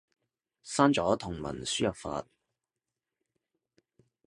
[0.65, 2.25] 刪咗同文輸入法